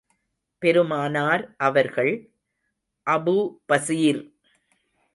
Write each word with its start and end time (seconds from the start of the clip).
பெருமானார் 0.61 1.43
அவர்கள், 1.57 2.11
அபூ 3.07 3.37
பஸீர்! 3.69 4.21